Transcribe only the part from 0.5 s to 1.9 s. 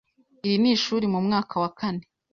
n,ishuri mu mwaka wa